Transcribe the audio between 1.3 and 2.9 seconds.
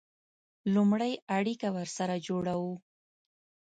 اړیکه ورسره جوړوو.